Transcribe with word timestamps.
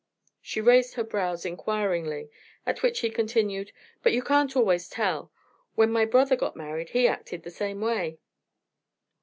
She 0.41 0.61
raised 0.61 0.95
her 0.95 1.03
brows 1.03 1.45
inquiringly, 1.45 2.31
at 2.65 2.81
which 2.81 3.01
he 3.01 3.11
continued: 3.11 3.71
"But 4.01 4.13
you 4.13 4.23
can't 4.23 4.55
always 4.57 4.89
tell; 4.89 5.31
when 5.75 5.91
my 5.91 6.05
brother 6.05 6.35
got 6.35 6.55
married 6.55 6.89
he 6.89 7.07
acted 7.07 7.43
the 7.43 7.51
same 7.51 7.81
way." 7.81 8.17